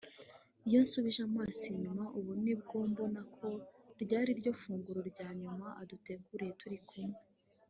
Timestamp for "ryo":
4.39-4.53